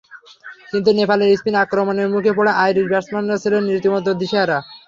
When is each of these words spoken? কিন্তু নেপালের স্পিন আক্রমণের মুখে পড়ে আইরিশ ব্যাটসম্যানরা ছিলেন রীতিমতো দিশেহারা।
কিন্তু 0.71 0.89
নেপালের 0.99 1.29
স্পিন 1.33 1.55
আক্রমণের 1.63 2.07
মুখে 2.13 2.31
পড়ে 2.37 2.51
আইরিশ 2.63 2.85
ব্যাটসম্যানরা 2.89 3.41
ছিলেন 3.43 3.63
রীতিমতো 3.65 4.09
দিশেহারা। 4.19 4.57